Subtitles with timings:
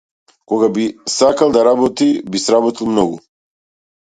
[0.53, 3.21] Кога би сакал да работи би сработил многу.